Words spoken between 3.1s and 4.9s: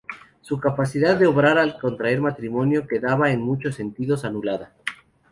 en muchos sentidos, anulada.